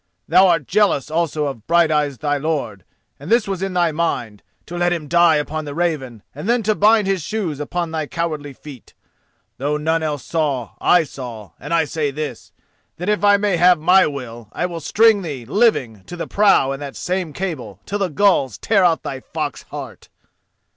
Thou 0.27 0.47
art 0.47 0.65
jealous 0.65 1.11
also 1.11 1.45
of 1.45 1.67
Brighteyes 1.67 2.17
thy 2.17 2.35
lord, 2.37 2.85
and 3.19 3.29
this 3.29 3.47
was 3.47 3.61
in 3.61 3.75
thy 3.75 3.91
mind: 3.91 4.41
to 4.65 4.75
let 4.75 4.91
him 4.91 5.07
die 5.07 5.35
upon 5.35 5.63
the 5.65 5.75
Raven 5.75 6.23
and 6.33 6.49
then 6.49 6.63
to 6.63 6.73
bind 6.73 7.05
his 7.05 7.21
shoes 7.21 7.59
upon 7.59 7.91
thy 7.91 8.07
cowardly 8.07 8.51
feet. 8.51 8.95
Though 9.59 9.77
none 9.77 10.01
else 10.01 10.25
saw, 10.25 10.71
I 10.81 11.03
saw; 11.03 11.51
and 11.59 11.71
I 11.71 11.85
say 11.85 12.09
this: 12.09 12.51
that 12.97 13.09
if 13.09 13.23
I 13.23 13.37
may 13.37 13.57
have 13.57 13.77
my 13.79 14.07
will, 14.07 14.49
I 14.53 14.65
will 14.65 14.79
string 14.79 15.21
thee, 15.21 15.45
living, 15.45 16.03
to 16.05 16.15
the 16.17 16.25
prow 16.25 16.71
in 16.71 16.79
that 16.79 16.95
same 16.95 17.31
cable 17.31 17.79
till 17.85 18.09
gulls 18.09 18.57
tear 18.57 18.83
out 18.83 19.03
thy 19.03 19.19
fox 19.19 19.61
heart!" 19.69 20.09